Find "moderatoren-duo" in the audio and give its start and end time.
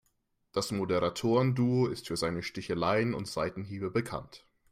0.71-1.85